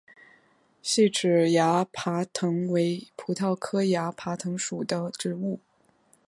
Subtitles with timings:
[0.81, 5.59] 细齿崖爬藤为葡萄科崖爬藤属的植物。